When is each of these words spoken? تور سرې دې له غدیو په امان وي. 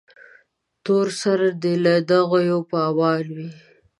تور 0.83 1.07
سرې 1.21 1.49
دې 1.61 1.73
له 1.83 1.93
غدیو 2.29 2.59
په 2.69 2.77
امان 2.89 3.25
وي. 3.35 3.49